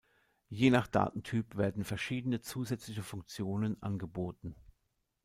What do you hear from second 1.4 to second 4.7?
werden verschiedene zusätzliche Funktionen angeboten.